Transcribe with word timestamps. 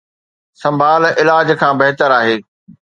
سنڀال 0.61 1.03
علاج 1.19 1.47
کان 1.59 1.73
بهتر 1.81 2.09
آهي 2.19 2.35